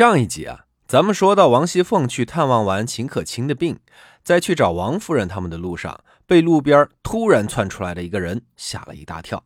[0.00, 3.78] 上一集啊，咱们说到王熙凤去探望完秦可卿的病，
[4.24, 9.44] 在去找王夫人他们的路上，被路边突然窜出来的一个人吓了一大跳。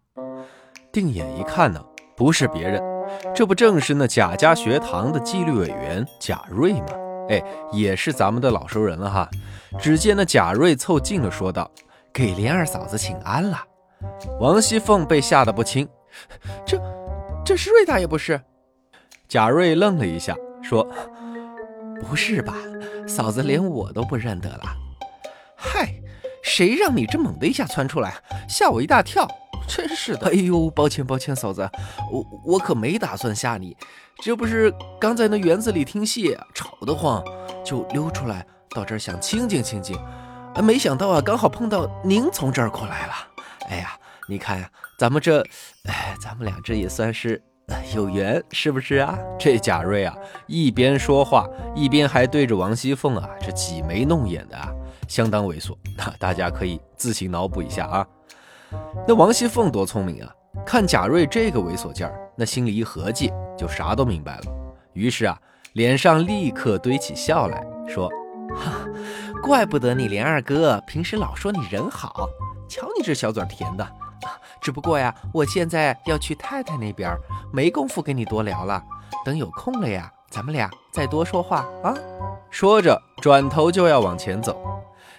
[0.93, 1.85] 定眼一看呢，
[2.17, 2.81] 不是别人，
[3.35, 6.87] 这不正是那贾家学堂的纪律委员贾瑞吗？
[7.31, 7.43] 哎，
[7.73, 9.29] 也是咱们的老熟人了哈。
[9.77, 11.69] 只见那贾瑞凑近了，说道
[12.15, 13.61] ：“给莲二嫂子请安了。”
[14.39, 15.89] 王熙凤被吓得不轻，
[16.65, 16.81] 这
[17.45, 18.41] 这是瑞大爷不是？
[19.35, 20.33] 贾瑞愣了一下，
[20.63, 20.89] 说
[22.01, 22.55] ：“不是吧，
[23.05, 24.63] 嫂子连我都不认得了。
[25.57, 25.93] 嗨，
[26.41, 28.15] 谁让你这猛的一下窜出来，
[28.49, 29.27] 吓我一大跳！
[29.67, 30.29] 真是的。
[30.31, 31.69] 哎呦，抱歉抱歉，嫂子，
[32.13, 33.77] 我我可没打算吓你，
[34.23, 37.21] 这不是刚在那园子里听戏，吵得慌，
[37.65, 39.99] 就溜出来到这儿想清静清静。
[40.63, 43.13] 没想到啊，刚好碰到您从这儿过来了。
[43.69, 45.41] 哎呀，你看呀，咱们这，
[45.89, 47.43] 哎，咱们俩这也算是。”
[47.95, 49.19] 有缘是不是啊？
[49.39, 50.15] 这贾瑞啊，
[50.47, 54.71] 一边说话，一边还对着王熙凤啊，这挤眉弄眼的啊，
[55.09, 55.75] 相当猥琐。
[55.97, 58.07] 那大家可以自行脑补一下啊。
[59.07, 60.31] 那王熙凤多聪明啊，
[60.67, 64.43] 看贾瑞这个猥琐劲儿，那心里一合计，就啥都明白了。
[64.93, 65.41] 于是啊，
[65.73, 68.11] 脸上立刻堆起笑来说
[68.55, 68.73] ：“哈，
[69.43, 72.29] 怪不得你连二哥平时老说你人好，
[72.69, 73.89] 瞧你这小嘴甜的。”
[74.65, 77.15] 只不过呀，我现在要去太太那边，
[77.53, 78.83] 没工夫跟你多聊了。
[79.23, 81.95] 等有空了呀，咱们俩再多说话啊。
[82.49, 84.59] 说着，转头就要往前走。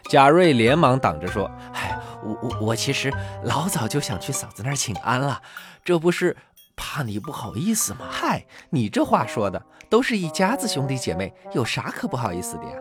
[0.10, 5.40] 贾瑞连忙挡着说：“哎，我我我其实老早就想去嫂子那儿请安了，
[5.84, 6.36] 这不是
[6.76, 8.08] 怕你不好意思吗？
[8.10, 12.72] 嗨，你这话说的，都是一家子兄弟姐妹，有啥可不好意思的呀？”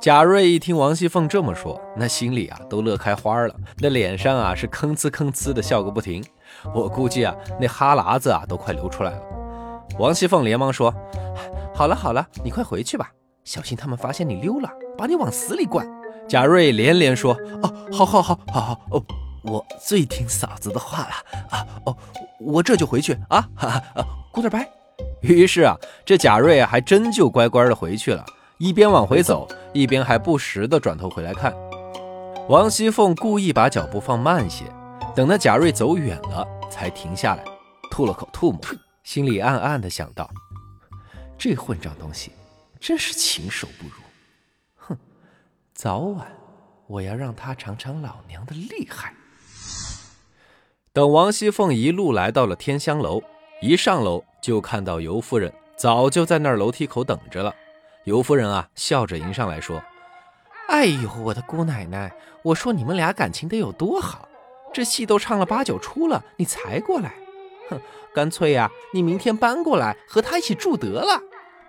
[0.00, 6.24] 贾瑞一听王熙凤这么说，那心里啊都乐开花了，那脸上啊是吭哧吭哧的笑个不停。
[6.74, 9.22] 我估计啊那哈喇子啊都快流出来了。
[9.98, 10.94] 王熙凤连忙说
[11.74, 13.10] ：“好了好了，你快回去吧，
[13.42, 15.86] 小心他们发现你溜了，把你往死里灌。”
[16.28, 19.04] 贾瑞连连说：“哦，好好好好好哦，
[19.42, 21.14] 我最听嫂子的话了
[21.50, 21.96] 啊哦，
[22.38, 24.68] 我这就回去啊哈哈，Good bye。”
[25.22, 25.74] 于是啊
[26.04, 28.24] 这贾瑞啊还真就乖乖的回去了。
[28.58, 31.54] 一边往回走，一边还不时地转头回来看。
[32.48, 34.64] 王熙凤故意把脚步放慢些，
[35.14, 37.44] 等那贾瑞走远了，才停下来，
[37.88, 38.60] 吐了口唾沫，
[39.04, 40.28] 心里暗暗地想到：
[41.38, 42.32] 这混账东西，
[42.80, 44.02] 真是禽兽不如！
[44.74, 44.98] 哼，
[45.72, 46.26] 早晚
[46.88, 49.14] 我要让他尝尝老娘的厉害。
[50.92, 53.22] 等王熙凤一路来到了天香楼，
[53.62, 57.54] 一上楼就看到尤夫人早就在那儿楼梯口等着了。
[58.08, 59.82] 尤夫人啊，笑着迎上来说
[60.68, 62.10] ：“哎呦，我的姑奶奶，
[62.42, 64.26] 我说你们俩感情得有多好，
[64.72, 67.12] 这戏都唱了八九出了，你才过来？
[67.68, 67.78] 哼，
[68.14, 71.20] 干脆呀，你明天搬过来和他一起住得了。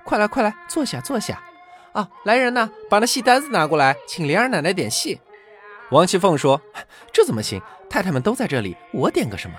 [0.06, 1.44] 快来，快来，坐下，坐下。
[1.92, 5.20] 啊，来人呐，把那戏单子拿过来，请莲儿奶奶点戏。”
[5.92, 6.62] 王熙凤说
[7.12, 7.62] ：“这怎么行？
[7.90, 9.58] 太太们都在这里，我点个什么？”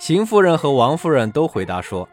[0.00, 2.08] 邢夫人和王夫人都回答说：“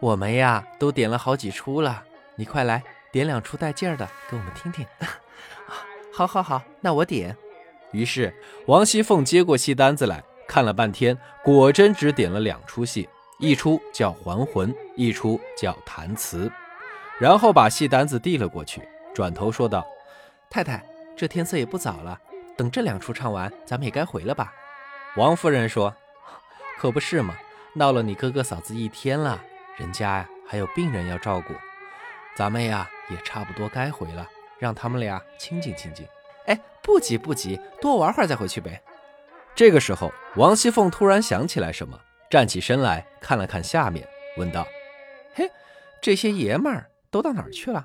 [0.00, 2.02] 我们呀，都点了好几出了，
[2.34, 2.82] 你快来。”
[3.14, 4.84] 点两出带劲儿的给我们听听，
[6.12, 7.36] 好，好，好，那我点。
[7.92, 8.34] 于是
[8.66, 13.08] 王熙凤接过戏单子来看了半天，果真只点了两出戏，
[13.38, 16.48] 一出叫《还魂》，一出叫《弹词》，
[17.20, 18.82] 然后把戏单子递了过去，
[19.14, 19.86] 转头说道
[20.50, 20.84] ：“太太，
[21.16, 22.20] 这天色也不早了，
[22.56, 24.52] 等这两出唱完，咱们也该回了吧？”
[25.14, 25.94] 王夫人说
[26.76, 27.36] ：“可不是嘛，
[27.74, 29.40] 闹了你哥哥嫂子一天了，
[29.76, 31.54] 人家呀还有病人要照顾，
[32.34, 34.28] 咱们呀。”也差不多该回了，
[34.58, 36.06] 让他们俩清静清静。
[36.46, 38.82] 哎，不急不急，多玩会儿再回去呗。
[39.54, 41.98] 这个时候，王熙凤突然想起来什么，
[42.30, 44.06] 站起身来看了看下面，
[44.36, 44.66] 问道
[45.34, 45.50] ：“嘿，
[46.02, 47.84] 这些爷们儿都到哪儿去了？”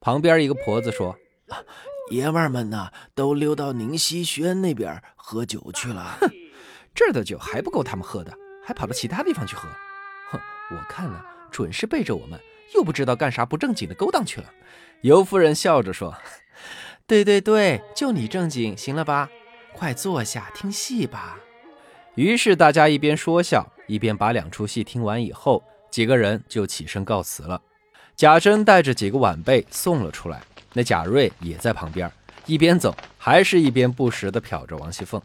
[0.00, 1.16] 旁边一个婆子说
[2.10, 6.16] ：“爷们儿们呢，都溜到宁熙轩那边喝酒去了。
[6.20, 6.30] 哼，
[6.94, 8.32] 这儿的酒还不够他们喝的，
[8.64, 9.68] 还跑到其他地方去喝。
[10.30, 10.40] 哼，
[10.70, 12.40] 我看呢，准是背着我们。”
[12.74, 14.52] 又不知道干啥不正经的勾当去了，
[15.00, 16.16] 尤夫人笑着说
[17.06, 19.30] ：“对对对，就你正经，行了吧？
[19.72, 21.38] 快坐下听戏吧。”
[22.16, 27.60] 于是大家一边说笑，一边把两出戏听完以后，几个人就起身告辞了。
[28.16, 30.42] 贾珍带着几个晚辈送了出来，
[30.72, 32.10] 那贾瑞也在旁边，
[32.46, 35.22] 一边走还是一边不时地瞟着王熙凤。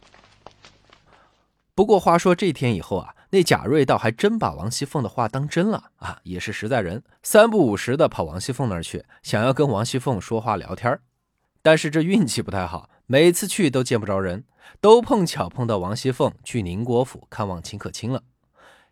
[1.75, 3.13] 不过话说这天以后啊。
[3.33, 11.01] 那贾瑞倒还真把王熙凤的话当真了啊，也是实在人，三不五时的跑王熙凤那儿去，想要跟王熙凤说话聊天儿
[11.63, 14.43] 但是这运气不太好，每次去都见不着人，
[14.79, 18.21] 都碰巧碰到王熙凤去宁国府看望秦可卿了。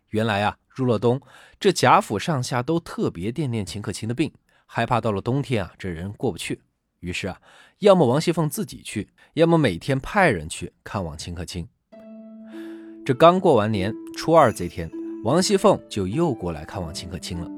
[0.08, 1.20] 原来啊，入了冬，
[1.60, 4.32] 这贾府上下都特别惦念秦可卿的病，
[4.66, 6.60] 害怕到了冬天啊，这人过不去。
[6.98, 7.40] 于是啊，
[7.78, 11.68] 要么王熙凤自己去，要么每天派人去看望秦可卿。
[13.04, 14.88] 这刚过完年初二这天，
[15.24, 17.50] 王熙凤就又过来看望秦可卿了。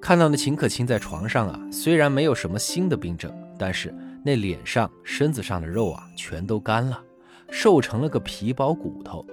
[0.00, 3.92] 看到那秦可卿在床上啊，虽然没有什么新的病症，但是
[4.24, 7.02] 那脸上、身子上的肉啊，全都干了，
[7.50, 9.26] 瘦成了个皮包骨头。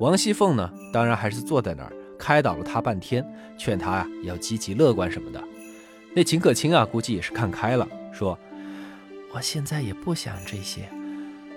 [0.00, 3.26] 王熙凤呢，当然还是坐在那儿开导了他半天，
[3.56, 5.42] 劝他呀要积极乐观什么的。
[6.14, 8.38] 那秦可卿啊，估计也是看开了，说
[9.32, 10.82] ：“我现在也不想这些，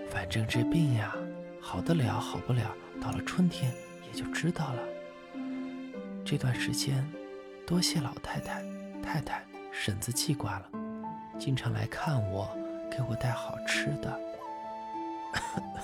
[0.10, 1.14] 反正这病呀，
[1.60, 2.62] 好得了好不了，
[3.04, 3.70] 到了春天
[4.08, 4.82] 也就知道了。
[6.24, 7.06] 这段时间，
[7.68, 8.64] 多谢老太太、
[9.04, 10.70] 太太、婶子记挂了，
[11.38, 12.48] 经常来看我，
[12.90, 14.18] 给我带好吃的。”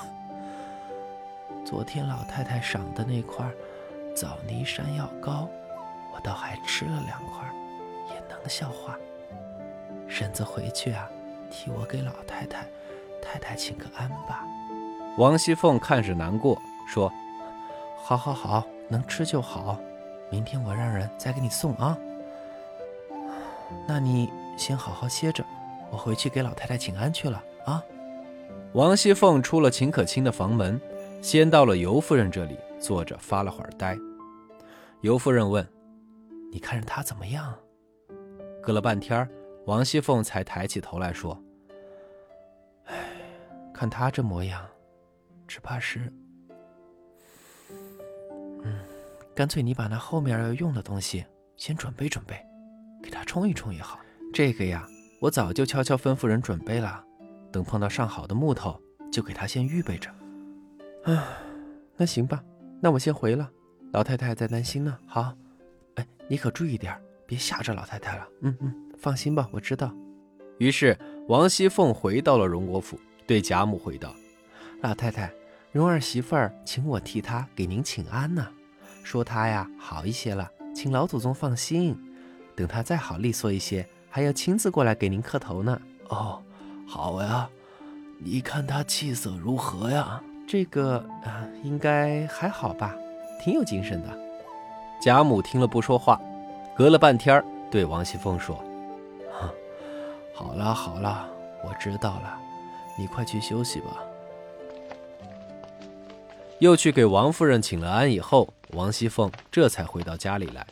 [1.68, 3.46] 昨天老太太赏的那块
[4.16, 5.50] 枣泥山药糕，
[6.14, 7.46] 我倒还吃了两块，
[8.12, 8.98] 也能消化。
[10.08, 11.06] 婶子回去啊，
[11.52, 12.66] 替我给老太太、
[13.22, 14.46] 太太请个安吧。
[15.18, 17.14] 王熙凤看着难过，说
[18.04, 19.80] ：“好，好，好，能吃就好。
[20.32, 21.96] 明天我让人再给你送啊。
[23.88, 24.28] 那你
[24.58, 25.46] 先好好歇着，
[25.92, 27.84] 我回去给老太太请安去了啊。”
[28.74, 30.82] 王熙凤出了秦可卿的房门。
[31.22, 33.98] 先到了尤夫人这里坐着发了会儿呆，
[35.02, 35.68] 尤夫人问
[36.50, 37.54] ：“你看着他怎么样？”
[38.64, 39.30] 隔了半天，
[39.66, 41.38] 王熙凤才抬起头来说
[42.88, 42.96] ：“哎，
[43.74, 44.66] 看他这模样，
[45.46, 46.10] 只怕是……
[49.40, 51.26] 干脆你把那后面要用的东西
[51.56, 52.46] 先准备准备，
[53.02, 53.98] 给他冲一冲也好。
[54.34, 54.86] 这个呀，
[55.22, 57.02] 我早就悄悄吩咐人准备了，
[57.50, 58.78] 等碰到上好的木头，
[59.10, 60.10] 就给他先预备着。”
[61.10, 61.26] 啊，
[61.96, 62.44] 那行吧，
[62.82, 63.50] 那我先回了。
[63.94, 65.00] 老太太在担心呢。
[65.08, 65.34] 好，
[65.96, 66.94] 哎，你可注意点，
[67.26, 68.28] 别吓着老太太了。
[68.42, 69.90] 嗯嗯，放心吧，我知道。
[70.58, 71.00] 于是
[71.30, 74.14] 王熙凤回到了荣国府，对贾母回道
[74.84, 75.32] ：“老太太，
[75.72, 78.46] 荣儿媳妇儿请我替她给您请安呢，
[79.10, 81.98] 说他呀好一些了，请老祖宗放心。
[82.56, 85.82] 等他再好利索一些，还要亲自过来给您磕头呢。
[86.10, 86.40] 哦，
[86.88, 87.50] 好呀，
[88.20, 92.96] 你看他气色如何呀？”这个啊，应该还好吧，
[93.44, 94.10] 挺有精神的。
[95.02, 96.22] 贾母听了不说话，
[96.78, 98.64] 隔了半天对王熙凤说
[100.36, 101.28] ：“好了好了，
[101.66, 102.38] 我知道了，
[102.96, 103.98] 你快去休息吧。”
[106.62, 110.66] 又去给王夫人请了安以后，王熙凤这才回到家里来。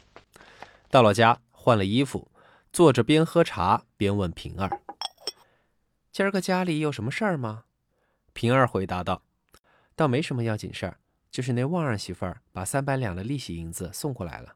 [0.90, 2.32] 到了家，换了衣服，
[2.72, 4.82] 坐着边喝茶边问平儿
[6.12, 7.66] ：“今儿个家里有什么事儿吗？”
[8.34, 9.24] 平儿回答道。
[9.96, 11.00] 倒没什么要紧事儿，
[11.32, 14.56] 就是那旺儿媳妇儿把三百两的利息银子送过来了。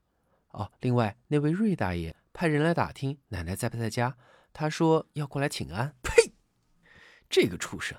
[0.49, 4.15] 哦，另外那位瑞大爷派人来打听奶奶在不在家，
[4.53, 5.95] 他说要过来请安。
[6.03, 6.33] 呸！
[7.27, 7.97] 这个畜生，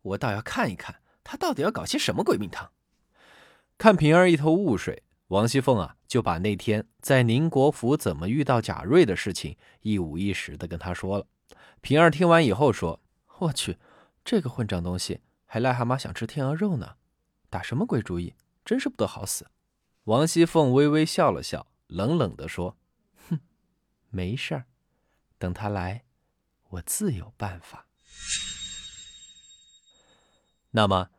[0.00, 2.72] 我倒要看一看他到底要搞些什么鬼名堂。
[3.78, 11.28] 看平儿一头雾水，王熙凤啊就把那天在宁国府怎么遇到贾瑞的事情一五一十的跟他说了。
[11.80, 13.00] 平儿听完以后说
[13.38, 13.78] ：“我去，
[14.24, 16.96] 这个混账东西！”还癞蛤蟆想吃天鹅肉呢，
[17.48, 18.34] 打什么鬼主意？
[18.64, 19.46] 真是不得好死！
[20.04, 22.76] 王熙凤微微笑了笑，冷冷的说
[23.30, 23.38] ：“哼，
[24.10, 24.64] 没事儿，
[25.38, 26.02] 等他来，
[26.70, 27.86] 我自有办法。”
[30.72, 31.10] 那么，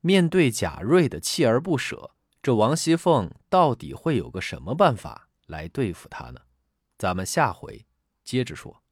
[0.00, 2.12] 面对贾瑞的锲而不舍，
[2.42, 6.40] 这王熙凤到底会有个什么办法来对付他呢？
[6.96, 7.86] 咱们下回
[8.24, 8.82] 接着说。